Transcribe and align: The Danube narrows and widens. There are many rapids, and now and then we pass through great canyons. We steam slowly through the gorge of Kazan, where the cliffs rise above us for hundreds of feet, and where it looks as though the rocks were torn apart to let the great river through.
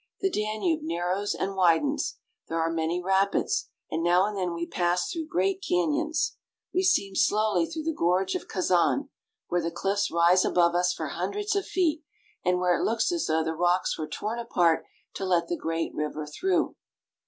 The 0.19 0.31
Danube 0.31 0.79
narrows 0.81 1.35
and 1.35 1.55
widens. 1.55 2.17
There 2.47 2.59
are 2.59 2.71
many 2.71 2.99
rapids, 2.99 3.69
and 3.91 4.01
now 4.01 4.25
and 4.25 4.35
then 4.35 4.55
we 4.55 4.65
pass 4.65 5.11
through 5.11 5.27
great 5.27 5.61
canyons. 5.63 6.37
We 6.73 6.81
steam 6.81 7.13
slowly 7.13 7.67
through 7.67 7.83
the 7.83 7.93
gorge 7.93 8.33
of 8.33 8.47
Kazan, 8.47 9.09
where 9.49 9.61
the 9.61 9.69
cliffs 9.69 10.09
rise 10.09 10.43
above 10.43 10.73
us 10.73 10.91
for 10.91 11.09
hundreds 11.09 11.55
of 11.55 11.67
feet, 11.67 12.01
and 12.43 12.57
where 12.59 12.75
it 12.75 12.83
looks 12.83 13.11
as 13.11 13.27
though 13.27 13.43
the 13.43 13.53
rocks 13.53 13.95
were 13.99 14.07
torn 14.07 14.39
apart 14.39 14.85
to 15.13 15.23
let 15.23 15.47
the 15.49 15.55
great 15.55 15.93
river 15.93 16.25
through. 16.25 16.75